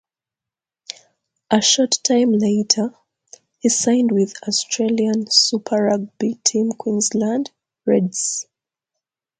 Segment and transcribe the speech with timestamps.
[1.51, 2.95] A short time later,
[3.59, 7.51] he signed with Australian Super Rugby team Queensland
[7.85, 8.47] Reds.